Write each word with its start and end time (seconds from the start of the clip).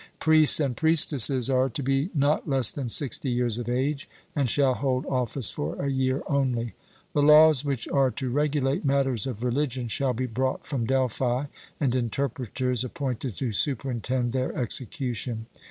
Priests 0.17 0.59
and 0.59 0.75
priestesses 0.75 1.47
are 1.47 1.69
to 1.69 1.83
be 1.83 2.09
not 2.15 2.49
less 2.49 2.71
than 2.71 2.89
sixty 2.89 3.29
years 3.29 3.59
of 3.59 3.69
age, 3.69 4.09
and 4.35 4.49
shall 4.49 4.73
hold 4.73 5.05
office 5.05 5.51
for 5.51 5.75
a 5.79 5.91
year 5.91 6.23
only. 6.25 6.73
The 7.13 7.21
laws 7.21 7.63
which 7.63 7.87
are 7.89 8.09
to 8.09 8.31
regulate 8.31 8.83
matters 8.83 9.27
of 9.27 9.43
religion 9.43 9.87
shall 9.89 10.13
be 10.13 10.25
brought 10.25 10.65
from 10.65 10.85
Delphi, 10.87 11.45
and 11.79 11.93
interpreters 11.95 12.83
appointed 12.83 13.35
to 13.35 13.51
superintend 13.51 14.31
their 14.31 14.55
execution. 14.57 15.45